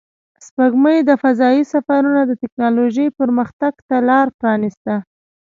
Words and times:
سپوږمۍ 0.45 0.99
د 1.09 1.11
فضایي 1.23 1.63
سفرونو 1.73 2.21
د 2.25 2.31
تکنالوژۍ 2.43 3.07
پرمختګ 3.19 3.73
ته 3.87 3.97
لار 4.07 4.27
پرانیسته 4.39 4.95